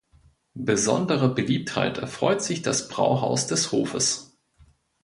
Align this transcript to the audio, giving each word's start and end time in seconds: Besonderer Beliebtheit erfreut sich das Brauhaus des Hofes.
Besonderer 0.55 1.27
Beliebtheit 1.35 1.99
erfreut 1.99 2.41
sich 2.41 2.63
das 2.63 2.87
Brauhaus 2.87 3.45
des 3.45 3.71
Hofes. 3.71 4.35